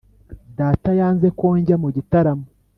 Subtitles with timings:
[0.57, 2.45] data yanze ko njya mu gitaramo.